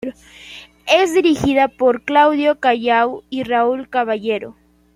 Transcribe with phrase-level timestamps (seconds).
[0.87, 4.55] Es dirigida por Claudio Callao y Raúl Caballero.